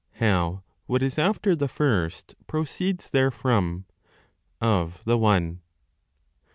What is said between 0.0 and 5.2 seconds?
How What is After the First Proceeds Therefrom; of the